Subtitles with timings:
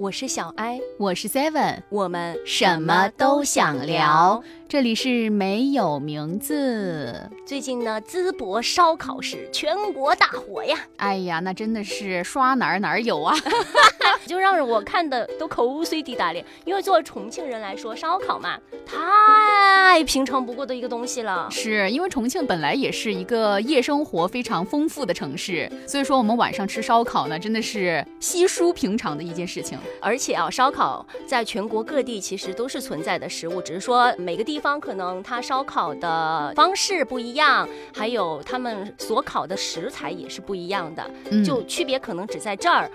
[0.00, 4.42] 我是小艾，我是 Seven，我们什么都想聊。
[4.66, 7.28] 这里是没有名字。
[7.44, 10.78] 最近呢，淄博烧烤是全国大火呀！
[10.96, 13.36] 哎呀，那真的是刷哪儿哪儿有啊，
[14.24, 16.42] 就让我看的都口水滴答咧。
[16.64, 21.46] 因为作为重庆人来说，烧烤嘛，太平常不过的一个东西了。
[21.50, 29.76] 是因为重庆本来也是一个夜生活非常丰富的城市，所以说我们晚上吃烧烤呢，真的是稀疏平常的一件事情。
[30.00, 41.10] 而且啊，烧烤在全国各地其实都是存在的食物，只是说每个地方可能它烧烤的方式不一样，还有他们所烤的食材也是不一样的，
[41.44, 42.90] 就区别可能只在这儿。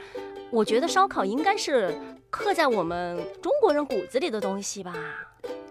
[0.51, 1.93] 我觉得烧烤应该是
[2.29, 4.93] 刻在我们中国人骨子里的东西吧。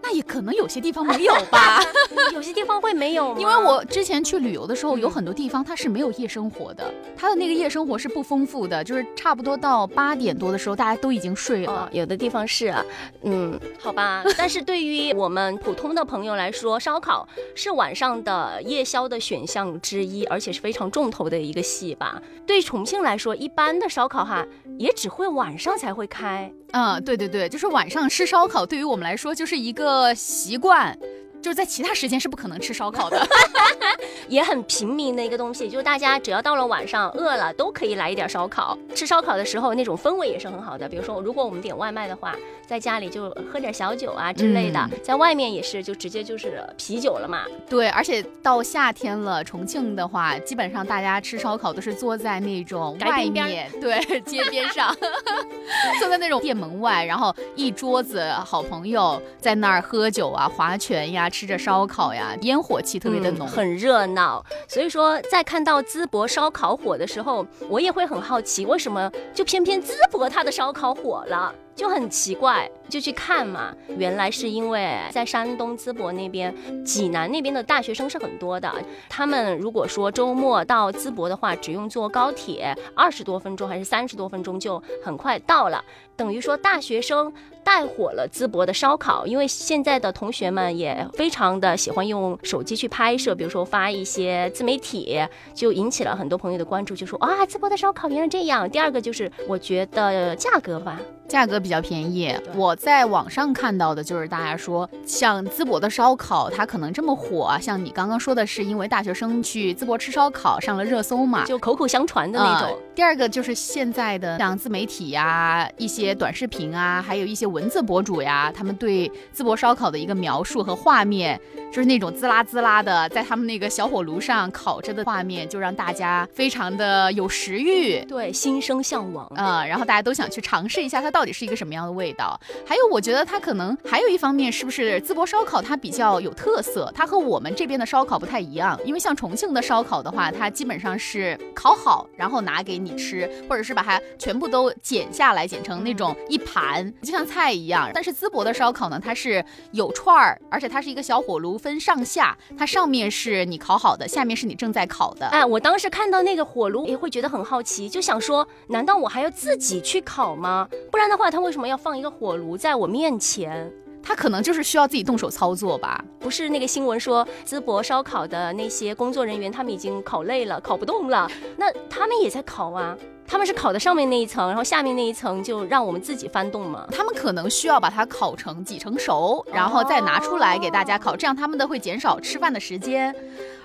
[0.03, 1.81] 那也可能有些地方没有吧，
[2.35, 3.35] 有些地方会没有。
[3.41, 11.89] 因为我之前去旅游的时候，有很多地方它是没有夜生活的，它的那个夜生活是不丰富的，就是差不多到八点多的时候，大家都已经睡了。
[11.91, 12.75] 有的地方是，
[13.23, 14.23] 嗯，好吧。
[14.37, 22.21] 但是对于我们普通的朋友来说，烧烤是晚上的夜宵的选项之一，而且是非常重头的一个戏吧。
[22.47, 24.47] 对重庆来说，一般的烧烤哈，
[24.79, 26.53] 也只会晚上才会开。
[26.77, 30.13] 嗯，对对对，就是晚上吃烧烤，对于我们来说就是一个。
[30.13, 30.99] 习惯。
[31.45, 33.23] 就是在其他时间是不可能吃烧烤的，
[34.29, 35.69] 也很平民的一个东西。
[35.69, 38.79] 就是大家只要到了晚上饿了，都可以来一点烧烤。
[38.95, 40.89] 吃烧烤的时候那种氛围也是很好的。
[40.89, 42.35] 比如说，如果我们点外卖的话，
[42.67, 47.43] 在家里就喝点小酒啊之类的，在外面也是就直接就是啤酒了嘛。
[47.69, 54.97] 对，而且到夏天了，重庆的话，基本上大家吃烧烤都是坐在那种外面，对，街边上，
[56.01, 61.29] 坐在那种店门外，然后一桌子好朋友在那儿喝酒啊、划拳呀。
[61.35, 64.41] 吃着烧烤呀，烟火气特别的浓，很热闹。
[64.69, 71.53] 所以说，在看到淄博烧烤火的时候，我也会很好奇，为什么就偏偏淄博它的烧烤火了？
[71.75, 73.75] 就很奇怪，就去看嘛。
[73.97, 78.73] 原来是因为在山东淄博那边、济南那边的大学生是很多的。
[79.09, 85.85] 他们如果说周末到淄博的话，只用坐高铁二十多分钟还是三十多分钟就很快到了。
[86.17, 87.33] 等于说大学生
[87.65, 95.19] 带火了淄博的烧烤，因为现在的同学们也非常的喜欢用手机去拍摄，比如说发一些自媒体，
[95.53, 98.71] 就引起了很多朋友的关注，就说啊，淄博的烧烤原来这样。
[98.71, 101.01] 第二个就是我觉得价格吧。
[101.27, 112.79] 价格比较便宜，我在网上看到的就是大家说，像淄博的烧烤，它可能这么火，像你刚刚说的是因为大学生去淄博吃烧烤上了热搜嘛，就口口相传的那种。
[112.95, 121.41] 第二个就是现在的像自媒体呀、一些短视频啊，还有一些文字博主呀，他们对淄博烧烤的一个描述和画面，
[121.73, 131.11] 就是那种滋啦滋啦的，在他们那个小火炉上烤着的画面，就让大家非常的有食欲，对，心生向往啊，然后大家都想去尝试一下它。
[131.11, 132.39] 到底是一个什么样的味道？
[132.67, 136.93] 还有，我觉得它可能还有一方面，是不是淄博烧烤它比较有特色？
[136.95, 138.79] 它和我们这边的烧烤不太一样。
[138.85, 147.91] 因为像重庆的烧烤的话，它基本上是烤好，然后拿给你吃，或者是把它全部都剪下来，剪成那种一盘，就像菜一样。
[147.95, 155.29] 但是淄博的烧烤呢，它是有串儿，而且它是一个小火炉，分上下，它上面是你烤好的，下面是你正在烤的。
[155.29, 160.69] 哎，我当时看到那个火炉，也会觉得很好奇，就想说，难道我还要自己去烤吗？
[160.91, 161.05] 不然。
[161.05, 163.71] 的话，他为什么要放一个火炉在我面前？
[164.05, 166.05] 他可能就是需要自己动手操作吧。
[166.21, 171.31] 不是那个新闻说淄博烧烤的那些工作人员，他们已经烤累了，烤不动了。
[171.57, 172.97] 那他们也在烤啊。
[173.27, 176.87] 他们是烤的上面那一层，然后下面那一层就让我们自己翻动嘛。
[176.93, 183.15] 他们可能需要把它烤成几成熟，然后再拿出来给大家烤，这样他们的会减少吃饭的时间。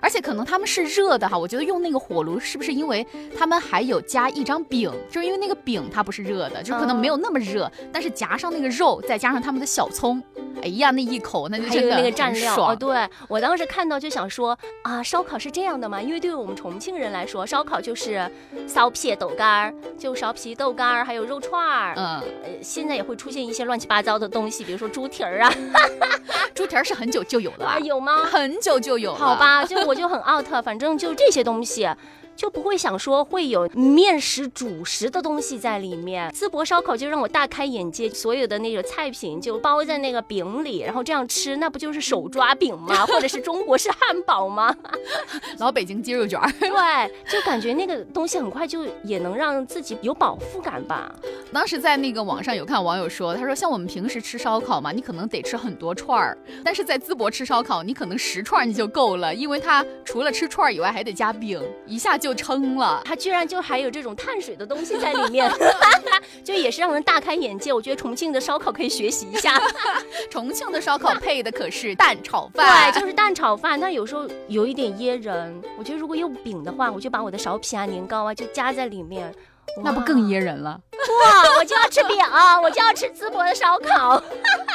[0.01, 3.05] 而且可能他们是热的哈，我觉得用那个火炉是不是因为
[3.37, 10.21] 他们还有加一张饼，就是因为那个饼它不是热的，就可能没有那么热，但是夹上那个肉，再加上他们的小葱。
[10.61, 12.75] 哎呀，那一口那就真的那个蘸料哦。
[12.75, 16.01] 对我当时看到就想说啊，烧烤是这样的吗？
[16.01, 18.29] 因为对于我们重庆人来说，烧烤就是
[18.67, 21.93] 烧皮豆干儿，就烧皮豆干儿，还有肉串儿。
[21.95, 22.21] 嗯，
[22.61, 25.53] 现在也会出现一些乱七八糟的东西，比如说猪蹄儿啊。
[26.53, 27.79] 猪蹄儿是很久就有了啊？
[27.79, 28.25] 有吗？
[28.25, 29.17] 很久就有了。
[29.17, 31.89] 好吧，就我就很 out，反正就这些东西。
[32.39, 36.31] 就不会想说会有面食主食的东西在里面。
[36.31, 43.03] 淄博烧烤就让我大开眼界，所有的那个菜品就包在那个饼里，然后这样吃，那不就是手抓饼吗？
[43.11, 44.73] 或者是中国式汉堡吗？
[45.59, 46.39] 老北京鸡肉卷。
[46.61, 46.69] 对，
[47.29, 51.13] 就感觉那个东西很快就也能让自己有饱腹感吧。
[51.51, 63.01] 当时在那个网上有看网友说，他说像我们平时吃烧烤嘛，你可能得吃很多串儿，但是在淄博吃烧烤，你可能十串你就够了，因为它除了吃串儿以外还得加饼，一下就撑了。
[63.05, 65.51] 它居然就还有这种碳水的东西在里面，
[66.43, 67.71] 就也是让人大开眼界。
[67.71, 69.61] 我觉得重庆的烧烤可以学习一下，
[70.29, 75.61] 重庆的烧烤配的可是蛋炒饭，对，就是蛋炒饭，但有时候有一点噎人。
[75.77, 79.33] 我觉得如果用饼的话，我就把我的苕皮啊、年糕啊就夹在里面。
[79.83, 80.79] 那不更噎人了？
[81.23, 81.57] 哇！
[81.57, 82.17] 我就要吃饼，
[82.61, 84.21] 我就要吃淄博的烧烤。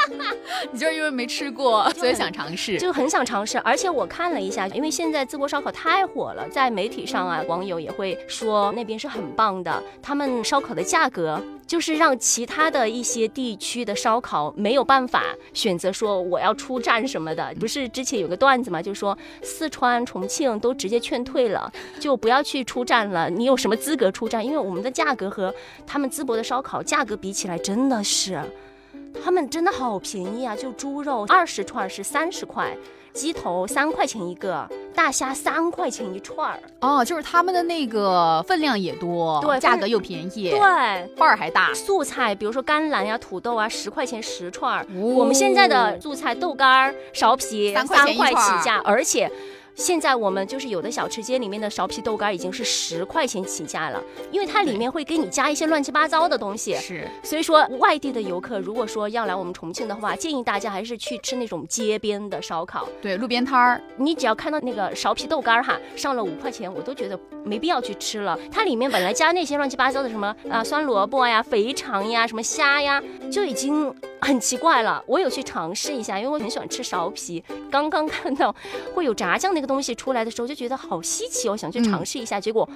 [0.73, 3.59] 你就是因为没吃过，所以想尝试，就很想尝试。
[3.59, 9.83] 而且我看了一下，因为现在淄博烧烤太火了，在媒体上啊，网友也会说那边是很棒的。
[10.03, 17.55] 他们烧烤的价格，就是让其他的一些地区的烧烤没有办法选择说我要出战什么的。
[17.61, 21.71] 不是之前有个段子嘛，就是说四川、重庆都直接劝退了，
[22.01, 23.29] 就不要去出战了。
[23.29, 24.45] 你有什么资格出战？
[24.45, 25.53] 因为我们的价格和
[25.87, 28.41] 他们淄博的烧烤价格比起来，真的是。
[29.23, 30.57] 他们真的好便宜啊！
[30.57, 32.77] 就猪肉二十串是三十块，
[33.13, 36.59] 鸡头三块钱一个，大虾三块钱一串儿。
[36.81, 40.59] 哦，就是他们的那个分量也多，对，价格又便宜，对，
[41.17, 41.73] 份儿还大。
[41.73, 44.85] 素菜，比如说甘蓝呀、土豆啊，十块钱十串儿。
[44.93, 49.31] 我们现在的素菜，豆干儿、苕皮三块起价，而且。
[49.75, 56.75] 现在我们就是有的小吃街里面的苕皮豆干已经是十块钱起价了，因为它里面会给你加一些乱七八糟的东西。
[56.77, 62.89] 是，所以说外地的游客如果说要来我们重庆的话，建议大家还是去吃那种街边的烧烤。
[63.03, 68.39] 对，路边摊儿，你只要看到那个苕皮豆干哈上了五块钱，我都觉得没必要去吃了。
[68.53, 73.93] 它里面本来加那些乱七八糟的什么啊酸萝卜呀、肥肠呀、什么虾呀，就已经
[74.25, 75.05] 很奇怪了。
[75.07, 77.45] 我有去尝试一下，因为我很喜欢吃苕皮。
[77.71, 78.55] 刚刚看到
[78.95, 79.65] 会有炸酱那个。
[79.65, 82.69] 东西出来的时候就觉得好稀奇哦，想去尝试一下，结果。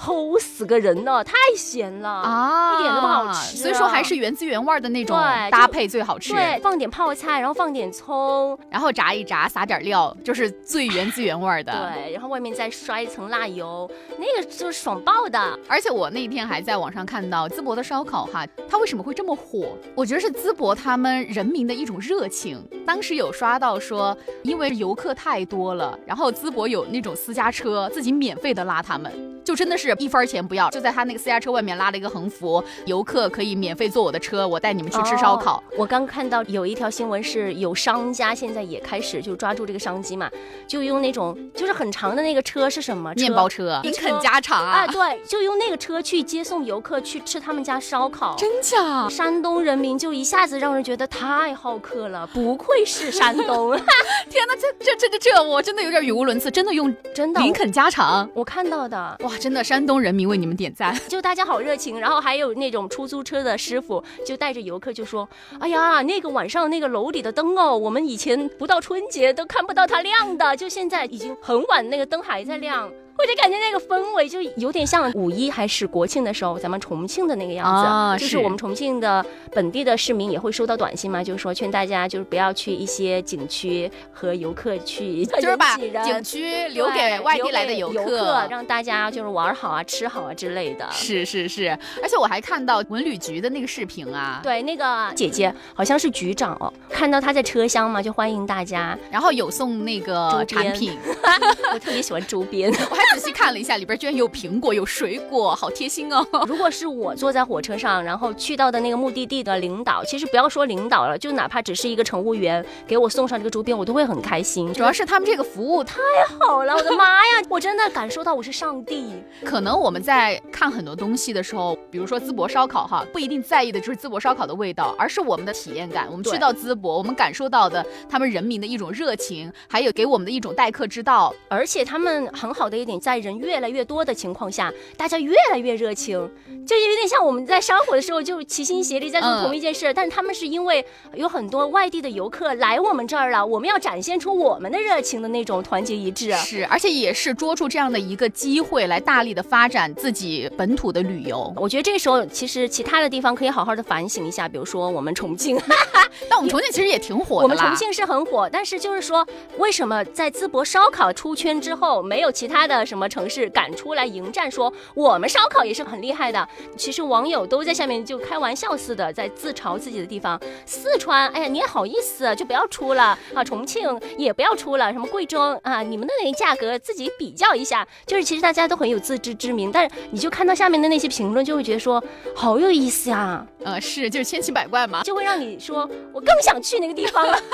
[0.00, 3.58] 齁死个人了，太咸了啊，一点都不好吃。
[3.58, 5.14] 所以说还是原汁原味的那种
[5.50, 6.32] 搭配最好吃。
[6.32, 11.72] 对，放点泡菜，然后放点葱，然后炸一炸，撒点料，就是最原汁原味的。
[11.72, 15.38] 对，然后外面再刷一层辣油，那个就是爽爆的。
[15.68, 19.76] 而且我那天还在网上看到淄博的烧烤哈，它为什么会这么火？
[19.94, 22.66] 我觉得是淄博他们人民的一种热情。
[22.86, 29.12] 当时有刷到说，因为游客太多了，然后淄博有那种私家车，自己免费的拉他们，
[29.44, 29.89] 就真的是。
[29.98, 35.62] 一分钱不要，就在他那个私家车外面拉了一个横幅，游客可以免费坐我的车，我带你们去吃烧烤。
[35.76, 40.30] 我刚看到有一条新闻，是有商家现在也开始就抓住这个商机嘛，
[40.66, 43.12] 就用那种就是很长的那个车是什么？
[43.14, 44.86] 面包车，林肯家常啊。
[44.86, 48.36] 对，就用那个车去接送游客去吃他们家烧烤。
[48.36, 49.08] 真假？
[49.08, 53.76] 山东人民就一下子让人觉得太好客了，不愧是山东。
[54.30, 59.79] 天哪，这这这这这，我真的有点语无伦次，真的用真的林肯家常，我看到的，哇，真的山。
[59.80, 65.26] 山东人民为你们点赞， 就大家好热情，然后还有那种出租车的师傅就带着游客就说
[65.58, 78.40] ：“哎呀，那个晚上那个楼里的灯哦，我们以前不到春节都看不到它亮的，就现在已经很晚，那个灯还在亮。”我就感觉那个氛围就有点像五一还是国庆的时候，咱们重庆的那个样子，啊就是。
[78.40, 90.88] 我们重庆的本地的市民也会收到短信嘛，就是说劝大家就是不要去一些景区和游客去， 就是把景区留给外地来的游客，让大家就是玩好啊、吃好啊之类的。
[90.90, 91.68] 是是是，
[92.02, 100.98] 而且我还看到文旅局的那个视频啊，对，那个姐姐好像是局长哦，看到她在车厢嘛，就欢迎大家，然后有送那个产品，
[101.74, 103.09] 我特别喜欢周边， 我还。
[103.14, 106.24] 仔细看了一下，里边居然有苹果，有水果，好贴心哦。
[106.46, 114.72] 如果是我坐在火车上，然后去到的那个目的地的领导，其实不要说领导了，就哪怕只是一个乘务员，给我送上这个周边，我都会很开心。
[114.72, 115.96] 主要是他们这个服务太
[116.38, 119.12] 好了，我的妈呀， 我真的感受到我是上帝。
[119.44, 126.06] 可能我们在看很多东西的时候，比如说淄博烧烤哈，不一定在意的就是淄博烧烤的味道，而是我们的体验感。
[126.08, 132.99] 我们去到淄博，我们感受到的他们人民的一种热情，还有给我们的一种待客之道，而且他们很好的一点。
[133.00, 136.18] 在人越来越多的情况下，大家越来越热情，
[136.66, 139.92] 就有点像我们在烧火的时候就齐心协力在做同一件事。
[139.94, 146.32] 但是他们是因为有很多外地的游客来我们这儿了，我们要展现出我们的热情的那种团结一致。
[146.34, 151.52] 是，而且也是捉住这样的一个机会来大力的发展自己本土的旅游。
[151.56, 155.58] 我觉得这个时候其实其他的地方可以好好的反省一下，比如说我们重庆，
[156.28, 157.42] 但我们重庆其实也挺火的。
[157.44, 159.26] 我们重庆是很火，但是就是说
[159.56, 162.84] 为什么在淄博烧烤出圈之后，没有其他的？
[162.90, 166.46] 什么城市敢出来迎战，说我们烧烤也是很厉害的。
[166.76, 170.38] 其实网友都在下面就开玩笑似的在自嘲自己的地方。
[170.66, 173.44] 四川，哎呀，你也好意思就不要出了啊！
[173.44, 177.86] 重庆也不要出了，什么贵州啊，你们的那价格自己比较一下。
[178.06, 182.02] 就是其实大家都很有自知之明，但是你就看到下面的那些评论，就会觉得说
[182.34, 183.46] 好有意思呀。
[183.64, 187.38] 呃，是，就是千奇百怪嘛，就会让你说我更想去那个地方了。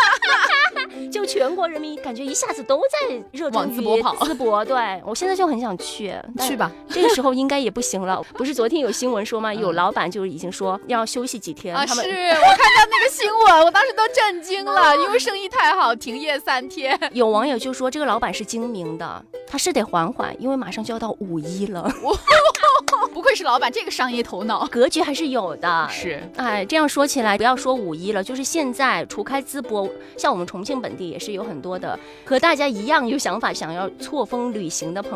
[1.11, 6.71] 就全国人民感觉一下子都在热衷淄博跑，淄博，对我现在就很想去，去吧。
[6.89, 9.53] 这个时候应该也不行了，不是昨天有新闻说吗？
[9.53, 11.75] 有老板就已经说要休息几天。
[11.75, 16.99] 啊，是我看到那个新闻，我当时都震惊了， 因为生意太好，停业三天。
[17.13, 21.91] 有网友就说这个老板是精明的，他是得缓缓，因为马上就要到五一了。
[23.13, 25.89] 不愧是老板，这个商业头脑格局还是有的。
[25.91, 35.16] 是，哎，这样说起来，不要说五一了，就是现在，除开淄博，像我们重庆本地也是有很多的和大家一样有想法，想要错峰旅行的朋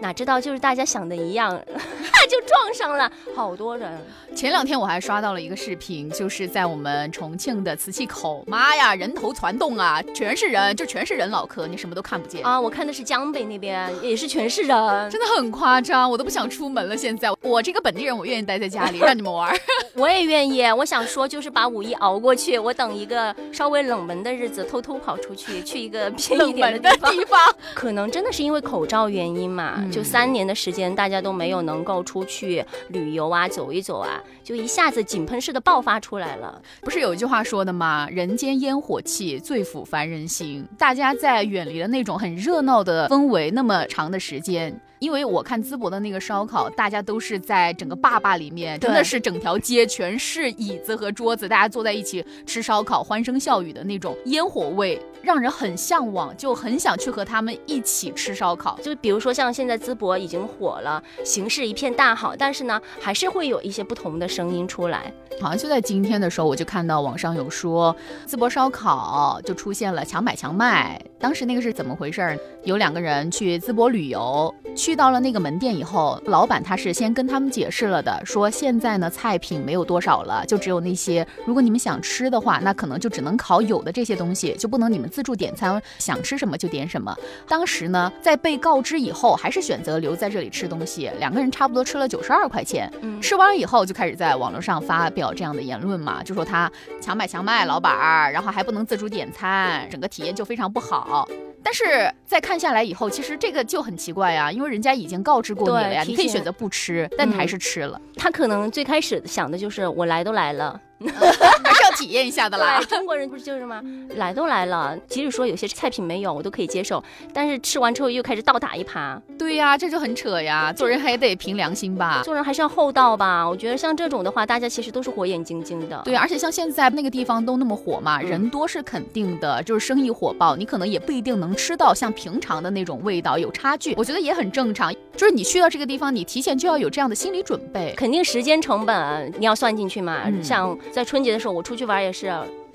[0.00, 1.50] 哪知道就是大家想的一样，
[2.28, 3.90] 就撞上了好多人。
[4.34, 12.60] 前两天我还刷到了一个视频，就是在我们重庆的磁器口，妈呀，人头攒动啊，全是人，就全是人脑壳，你什么都看不见啊。
[12.60, 16.96] 我看的是江北那边，也是全是人，真的很夸张，我都不想出门了。
[16.96, 17.28] 现在。
[17.40, 19.54] 我这个本地人，我愿意待在家里，让你们玩。
[19.94, 20.62] 我也愿意。
[20.72, 22.58] 我想说，就是把五一熬过去。
[22.58, 27.38] 我等一个稍微冷门的日子，偷偷跑出去，去一个偏一点的地方。
[27.74, 36.60] 可能真的是因为口罩原因嘛，就三年的时间，大家都没有能够出去旅游啊，走一走啊，就一下子井喷式的爆发出来了。
[36.80, 38.08] 不是有一句话说的吗？
[38.10, 40.66] 人间烟火气，最抚凡人心。
[40.78, 44.74] 大家在远离了那种很热闹的氛围那么长的时间。
[45.00, 58.78] 因为我看淄博的那个烧烤，大家都是在整个坝坝里面，真的是整条街全是椅子和桌子，大家坐在一起吃烧烤，欢声笑语的那种烟火味，让人很向往，就很想去和他们一起吃烧烤。
[58.82, 65.12] 就比如说像现在淄博已经火了，形势一片大好，但是呢，还是会有一些不同的声音出来。
[65.38, 67.94] 好像就在今天的时候，我就看到网上有说
[68.26, 70.98] 淄博烧烤就出现了强买强卖。
[71.20, 72.38] 当时那个是怎么回事？
[72.64, 74.52] 有两个人去淄博旅游。
[74.74, 87.14] 去到了那个门店以后，老板他是先跟他们解释了的，说现在呢菜品没有多少了，就只有那些，如果你们想吃的话，那可能就只能烤有的这些东西，就不能你们自助点餐，想吃什么就点什么。
[87.46, 91.10] 当时呢，在被告知以后，还是选择留在这里吃东西。
[91.18, 96.70] 两个人差不多吃了九十二块钱，吃完以后就开始在网络上发表这样的言论嘛，就说他
[97.00, 101.28] 强买强卖，老板儿，然后还不能自主点餐，整个体验就非常不好。
[101.62, 108.00] 但是在看下来以后，其实这个就很奇怪呀，因为人家已经告知过你了呀，你可以选择不吃，但你还是吃了。
[108.16, 110.80] 他可能最开始想的就是我来都来了。
[111.08, 112.80] 还是要体验一下的啦。
[112.88, 113.82] 中国人不是就是吗？
[114.16, 117.02] 来都来了，即使说有些菜品没有，我都可以接受。
[117.32, 119.20] 但是吃完之后又开始倒打一耙。
[119.38, 120.72] 对呀，这就很扯呀。
[120.72, 123.48] 做人还得凭良心吧，做人还是要厚道吧。
[123.48, 126.02] 我觉得像这种的话，大家其实都是火眼金睛的。
[126.04, 133.94] 对，而且像现在那个地方都那么火嘛，人多是肯定的，就是生意火爆，你可能也不一定能吃到像平常的那种味道，有差距。
[133.96, 134.92] 我觉得也很正常。
[135.16, 140.24] 就是你去到这个地方，你提前就要有这样的心理准备，肯定时间成本你要算进去嘛。
[140.42, 140.76] 像。
[140.92, 142.32] 在春节的时候，我出去玩也是，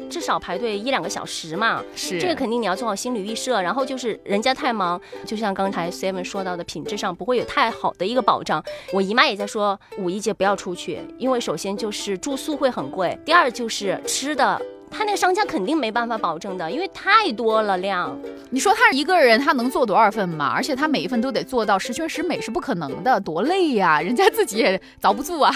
[0.09, 1.83] 至少排队一两个小时嘛。
[1.95, 3.61] 是，这个肯定你要做好心理预设。
[3.61, 8.63] 然后就是人家太忙，就像刚才 Seven 说到的，品质上不会有太好的一个保障。
[8.93, 14.61] 我姨妈也在说，五一节不要出去，因为首先就是住宿会很贵，第二就是吃的。
[14.93, 18.15] 他那个商家肯定没办法保证的，因为太多了量。
[18.51, 20.51] 你说他一个人他能做多少份嘛？
[20.53, 23.99] 而且他每一份都得做到十全十美，是不可能的，多累呀！
[24.05, 25.51] 人家自己也遭不住啊。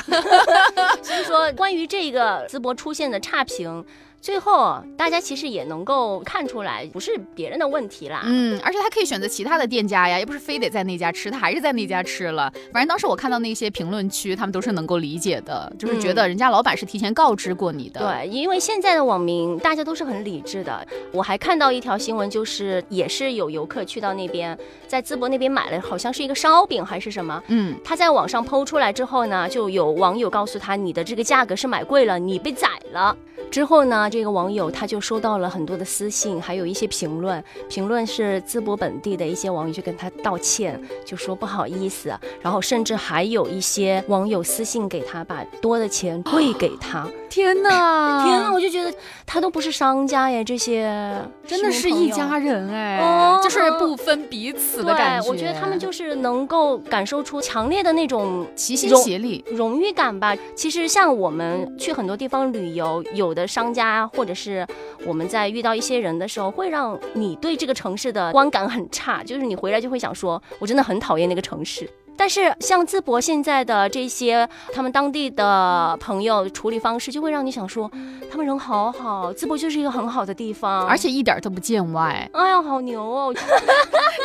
[1.03, 3.85] 所以说，关于这个淄博出现的差评。
[4.19, 8.23] 最后，大家其实也能够看出来，不是别人的问题啦。
[8.25, 12.51] 嗯，而且他可以选择其他的店家呀，也不是非得在那家吃，他还是在那家吃了。
[12.73, 18.01] 反正当时我看到那些评论区，他们都是能够理解的，就是觉得人家老板是提前告知过你的。
[18.01, 20.85] 对，因为现在的网民大家都是很理智的。
[21.13, 24.57] 我还看到一条新闻，就是也是有游客去到那边，
[24.87, 27.41] 在淄博那边买了，好像是一个烧饼还是什么。
[27.47, 33.15] 嗯，他在网上剖出来之后呢，就有网友告诉他，你的这个价格是买贵了，你被宰了。
[33.49, 37.43] 之后呢，这个网友他就收到了很多的私信，还有一些评论。
[37.69, 42.13] 评论是淄博本地的一些网友就跟他道歉，就说不好意思。
[42.41, 47.07] 然后甚至还有一些网友私信给他，把多的钱退给他。
[47.29, 48.93] 天哪，天哪，我就觉得
[49.25, 50.89] 他都不是商家耶，这些
[51.45, 55.23] 真的是一家人哎，哦就是不分彼此的感觉。
[55.23, 59.43] 对，我觉得他们就是能够感受出强烈的那种齐心协力。
[59.51, 60.35] 荣誉感吧。
[60.55, 64.65] 其实像我们去很多地方旅游，有的商家或者是
[65.05, 71.89] 我们在遇到一些人的时候，会让你对这个城市的观感很差，就是你回来就会想说，我真的很讨厌那个城市。
[72.17, 77.89] 但是像淄博现在的这些他们当地的朋友处理方式，就会让你想说，
[78.29, 83.33] 他们人好好，淄博就是一个很好的地方，而且一点都不见外，哎呀，好牛哦！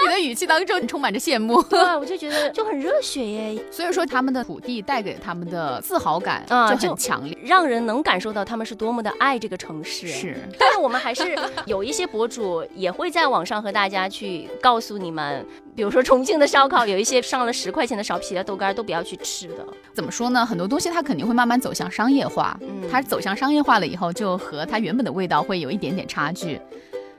[0.05, 1.63] 你的语气当中充满着羡慕。
[1.65, 7.37] 对，我就觉得就很热血耶，所以说，他们的土地带给他们的自豪感啊就很强烈。
[7.43, 10.09] 让人能感受到他们是多么的爱这个城市。
[10.09, 15.47] 是，但是我们还是有一些博主也会在网上和大家去告诉你们，
[15.77, 19.67] 比如说重庆的烧烤，有一些上了十块钱的苕皮的豆干都不要去吃的。
[19.93, 20.45] 怎么说呢？
[20.45, 26.61] 很多东西它肯定会慢慢走向商业化，嗯它走向商业化了以后，就和它原本的味道会有一点点差距。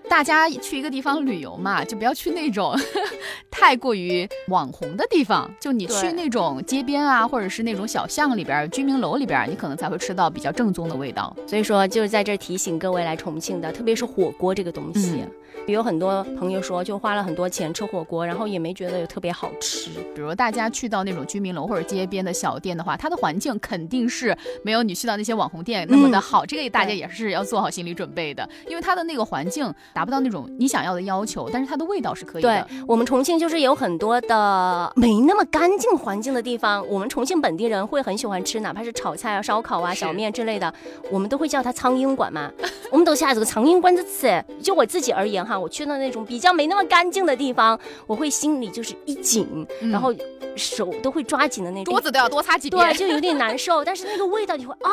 [0.09, 2.77] 大家去一个地方旅游嘛，就不要去那种
[3.49, 5.49] 太过于网红的地方。
[5.59, 11.35] 就你去那种街边啊，或者是那种小巷里边、居民楼里边，你可能才会吃到比较正宗的味道。
[11.47, 15.23] 所以说，就是在这儿提醒各位来重庆的，特别是火锅这个东西。
[15.71, 19.89] 有很多朋友说，就花了很多钱吃火锅，然后也没觉得有特别好吃。
[20.13, 32.85] 比如大家去到那种居民楼或者街边的小店的话，它的环境肯定是没有你去到那些网红店那么的好，这个大家也是要做好心理准备的，因为它的那个环境达不到那种你想要的要求，但是它的味道是可以的对的。
[32.85, 40.71] 我们重庆就是有很多的没那么干净环境的地方，我们重庆本地人会很喜欢吃，哪怕是炒菜啊、烧烤啊、小面之类的，
[41.09, 42.51] 我们都会叫它苍蝇馆嘛。
[42.91, 44.43] 我们都下这个苍蝇馆子吃。
[44.61, 50.13] 就我自己而言哈，我去到那种比较没那么干净的地方，我会心里就是一紧，嗯然后
[50.55, 52.01] 手都会抓紧的那种桌。
[52.01, 54.91] 子都要多擦几遍对，就有点难受，但是那个味道你会啊，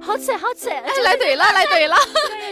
[0.00, 0.68] 好吃好吃。
[0.68, 1.96] 哎，来对了，来对了，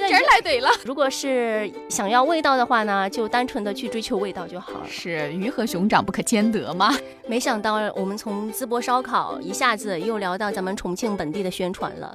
[0.01, 0.71] 对真儿来对了。
[0.85, 4.87] 如果是想要味道的话呢，就单纯的去追求味道就好了。
[4.89, 6.95] 是鱼和熊掌不可兼得嘛？
[7.27, 12.15] 没想到我们从淄博烧烤一下子又聊到咱们重庆本地的宣传了，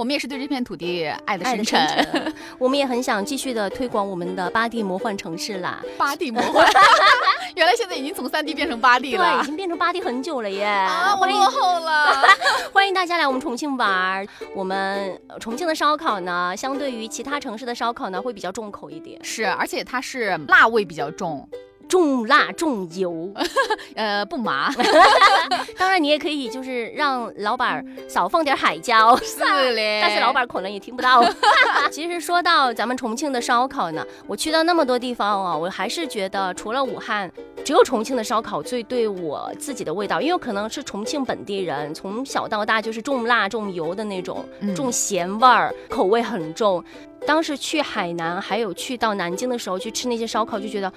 [0.00, 2.34] 我们也是对这片土地爱的深沉。
[2.56, 5.78] 我们也很想继续的推广我们的八 D 魔幻城市啦。
[5.98, 6.66] 八 D 魔幻，
[7.54, 9.44] 原来现在已经从三 D 变成八 D 了对，了已。
[9.44, 10.64] 经变成八 D 很久了耶！
[10.64, 12.22] 啊，我落后了。
[12.72, 14.26] 欢迎大家来我们重庆玩儿。
[14.54, 21.46] 我们呃重庆的烧烤呢，相对于其他城市的烧烤呢，会比较重口一点，是，而且它是辣味比较重，
[21.90, 23.30] 重辣重油。
[23.94, 24.72] 呃，不麻。
[25.76, 29.14] 当然，你也可以就是让老板少放点海椒。
[29.16, 29.98] 是嘞。
[30.02, 31.22] 但是老板可能也听不到。
[31.90, 37.30] 其实说到咱们重庆的烧烤呢，我去到那么多地方啊，我还是觉得除了武汉，
[37.64, 46.82] 只有重庆的烧烤最对我自己的味道，因为可能是重庆本地人，从小到大就是重辣重油的那种，嗯重咸味儿，口味很重。
[47.26, 50.90] 当时去海南，还有去到南京的时候去吃那些烧烤，就觉得。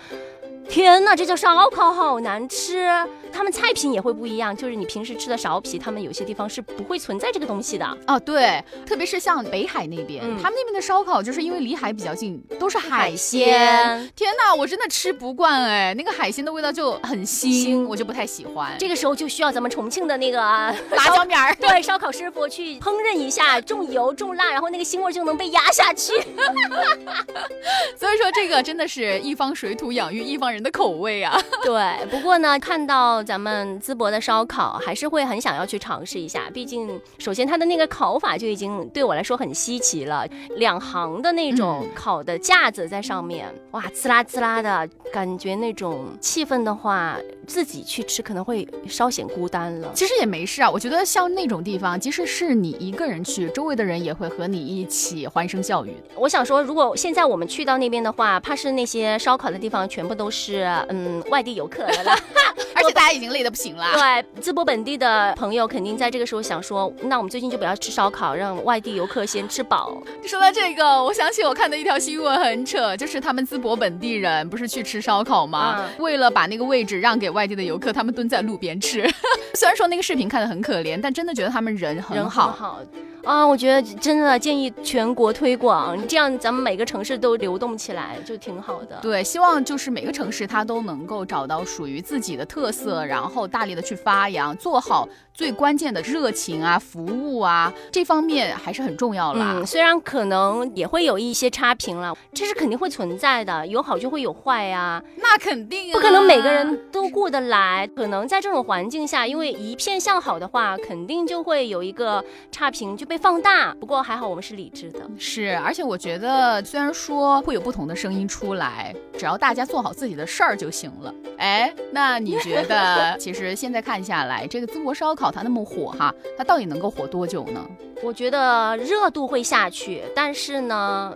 [0.69, 2.87] 天呐，这叫烧烤，好难吃！
[3.31, 7.97] 他们菜品也会不一样，就是你平时吃的苕皮，他们有些地方是不会存在这个东西的。
[8.05, 14.11] 哦，对，特别是像北海那边，嗯他们那边的烧烤就是因为离海比较近，都是海海鲜。
[14.15, 18.75] 天哪，我真的吃不惯哎，那个海鲜的味道就很腥，腥我就不太喜欢。
[18.77, 20.37] 这个时候就需要咱们重庆的那个
[20.95, 26.13] 辣椒面儿， 对烧烤师傅去烹饪一下，重油重辣，然后那个腥味就能被压下去。
[27.97, 31.35] 所以说这个真的是一方水土养育一方人的口味啊。
[31.65, 36.49] 对，不过呢，看到咱们淄博的烧烤，还是会很想要去尝试一下。
[36.53, 40.25] 毕竟，首先它的那个烤法就已经对我来说很稀奇了，
[40.57, 49.91] 两行的那种烤的架子在上面，哇，滋啦滋啦的感觉，那种气氛的话，自己去吃可能会稍显孤单了。
[49.93, 55.95] 其实也没事啊，我觉得像那种地方，即使是你一个人去，周围的人也会和你一起欢声笑语。
[56.15, 62.15] 我想说，如果现在我们去到那边的话，怕是那些烧烤的地方全部都是嗯外地游客的了。
[62.75, 63.85] 而且大家已经累得不行了。
[63.93, 70.01] 对，淄博本地的朋友肯定在这个时候想说，那我们最近就不要吃烧烤，让外地游客先吃饱。
[70.25, 75.77] 说到这个，我想起我看的一条新闻很扯，就是他们淄博本地人不是去吃烧烤吗？
[75.79, 79.05] 嗯为了把那个位置让给外地的游客，他们蹲在路边吃。
[79.55, 82.47] 虽然说那个视频看得很可怜，但真的觉得他们人很人好。
[82.47, 82.81] 很好
[83.23, 88.99] 啊，我觉得真的建议全国推广，这样咱们每个城市都流动起来，就挺好的。
[89.01, 99.53] 对，希望就是每个城市它都能够找到属于自己的特色，然后大力的去发扬，做好最关键的热情啊、服务啊这方面还是很重要啦。
[99.55, 107.87] 嗯，虽然可能也会有一些差评了，这是肯定会存在的，有好就会有坏呀、那肯定、啊，不可能每个人都过得来。
[107.95, 113.75] 可能在这种环境下，因为一片向好的话，肯定就会有一个差评，就被被放大。
[113.79, 121.13] 不过还好我们是理智的，是，而且我觉得虽然说会有不同的声音出来，只要大家做好自己的事儿就行了。
[121.37, 127.63] 哎，那你觉得， 其实现在看下来，这个淄博烧烤它那么火哈，它到底能够火多久呢？
[128.01, 131.15] 我觉得热度会下去，但是呢。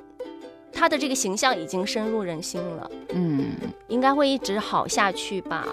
[0.79, 3.49] 他的这个形象已经深入人心了，嗯，
[3.87, 5.65] 应该会一直好下去吧，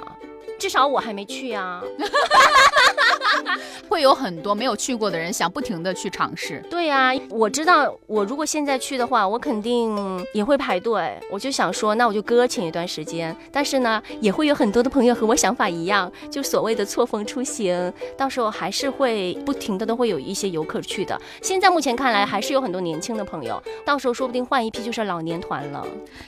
[0.59, 1.83] 至少我还没去啊。
[3.89, 6.63] 会有很多没有去过的人想不停的去尝试。
[6.71, 11.19] 对呀，我知道，我如果现在去的话，我肯定也会排队。
[11.31, 13.35] 我就想说，那我就搁浅一段时间。
[13.53, 21.21] 但是呢，也会有很多的朋友和我想法一样，就所谓的错峰出行，到时候还是会不停的都会有一些游客去的。
[21.43, 25.87] 现在目前看来，还是有很多年轻的朋友，到时候说不定换一批就是老年团了。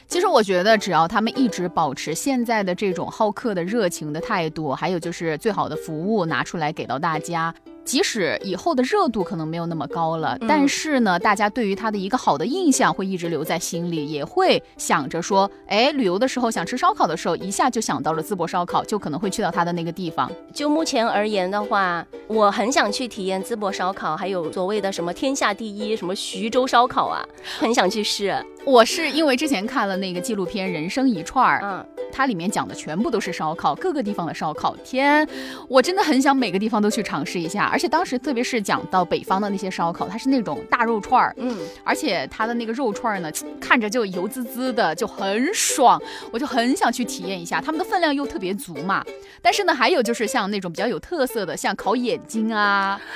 [0.08, 7.54] 其实我觉得，只要他们一直保持现在的这种好客的热情的态度，还有就是最好的服务拿出来给到大家。
[7.84, 20.28] 即使以后的热度可能没有那么高了，但是呢，大家对于他的一个好的印象会一直留在心里，也会想着说，哎，旅游的时候想吃烧烤的时候，一下就想到了淄博烧烤，就可能会去到他的那个地方。
[20.52, 27.24] 就目前而言的话，我很想去体验淄博烧烤，还有所谓的什么天下第一什么徐州烧烤啊，
[27.56, 28.44] 很想去试。
[28.64, 34.74] 我是因为之前看了那个纪录片《人生一串儿》，嗯，它里面讲的全部都是烧烤，各个地方的烧烤。
[34.84, 35.26] 天，
[35.68, 37.64] 我真的很想每个地方都去尝试一下。
[37.66, 46.00] 而且当时特别是讲到北方的那些烧烤，它是那种大肉串儿，嗯，而且它的那个肉串儿呢，看着就油滋滋的，就很爽，
[46.32, 47.60] 我就很想去体验一下。
[47.60, 49.04] 他们的分量又特别足嘛。
[49.42, 53.00] 但是呢，还有就是像那种比较有特色的，像烤眼睛啊，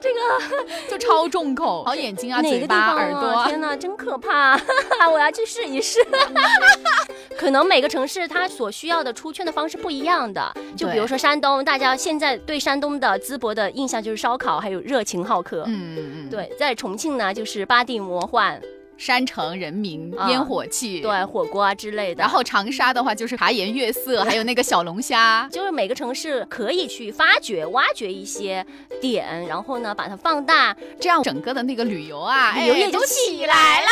[0.00, 0.20] 这个
[0.90, 4.60] 就超重口， 烤眼睛啊，嘴巴、耳朵，天哪，真可怕！
[5.10, 6.03] 我要去试一试。
[7.36, 15.64] 可能每个城市它所需要的出圈的方式不一样的，就比如说山东，大家现在对山东的淄博的印象就是烧烤，还有热情好客。
[15.66, 16.30] 嗯嗯嗯。
[16.30, 18.60] 对，在重庆呢，就是八地魔幻。
[18.96, 22.20] 山城人民烟火气，对火锅啊之类的。
[22.20, 25.48] 然后长沙的话就是茶颜悦色，还有那个小龙虾。
[25.50, 28.64] 就是每个城市可以去发掘、挖掘一些
[29.00, 33.90] 点，然后呢把它放大，这样整个的那个旅游啊，旅游业就起来啦。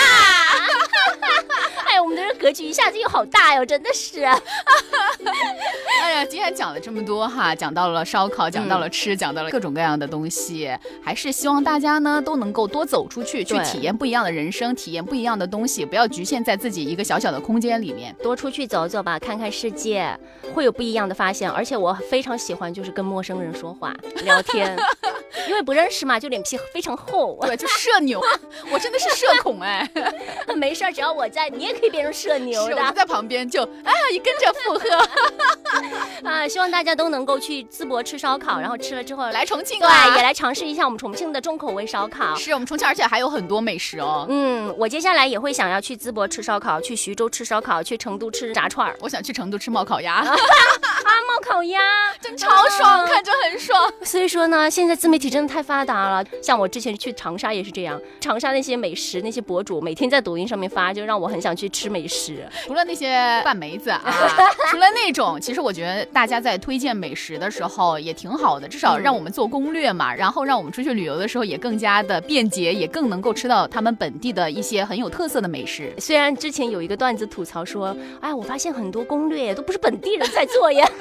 [0.52, 0.58] 哎，
[2.02, 4.24] 我们的人格局一下子又好大哟，真的是。
[6.02, 20.18] 哎呀，今天讲了这么多哈，讲到了烧烤，讲到了吃，讲到了各种各样的东西，还是希望大家呢都能够多走出去，去体验不一样的人生，体验不一样的东西，不要局限在自己一个小小的空间里面，多出去走走吧，看看世界，
[20.52, 21.48] 会有不一样的发现。
[21.48, 24.76] 而且我非常喜欢就是跟陌生人说话聊天，
[25.48, 28.20] 因为不认识嘛，就脸皮非常厚，对，就社牛，
[28.70, 29.88] 我真的是社恐哎，
[30.56, 34.88] 没事儿，只要我在，你也可以变成社牛的，我就在旁边就啊，你跟着附和。
[36.28, 42.34] 啊，希望大家都能够去淄博吃烧烤，然后吃了之后来重庆，对，也来尝试一下我们重庆的重口味烧烤。
[42.36, 44.26] 是我们重庆，而且还有很多美食哦。
[44.28, 48.96] 嗯，我接下来也会想要去淄博吃烧烤，去徐州吃烧烤，去成都吃炸串儿。
[49.00, 50.14] 我想去成都吃冒烤鸭。
[50.14, 51.80] 啊，冒烤鸭
[52.20, 53.92] 真超爽，看着很爽。
[54.04, 56.24] 所以说呢，现在自媒体真的太发达了。
[56.42, 62.46] 像我之前去长沙也是这样，长沙那些美食那些博主每天在抖音上面发，就让我很想去吃美食。
[62.66, 64.02] 除了那些拌梅子啊，
[64.70, 66.02] 除了那种，其实我觉得。
[66.12, 75.94] 大家在推荐美食的时候也挺好的，至少让我们做攻略嘛，然后让我们出去旅游的时候也更加的便捷，也更能够吃到他们本地的一些很有特色的美食。
[75.98, 80.86] 虽然之前有一个段子吐槽说，哎，我发现很多攻略都不是本地人在做呀。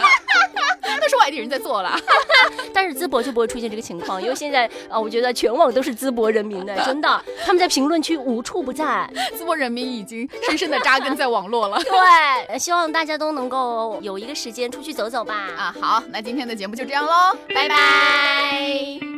[1.02, 1.98] 都是外地人在做了，
[2.74, 11.77] 但是淄博就不会出现这个情况，因为现在啊，我觉得全网都是淄博人民的， 真的，他们在评论区无处不在， 淄博人民已经深深的扎根在网络了。
[11.84, 15.34] 对，希望大家都能够有一个时间出去走走吧。
[15.57, 19.11] 啊，好，那今天的节目就这样喽，拜拜。